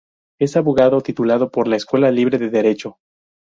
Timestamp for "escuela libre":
1.75-2.39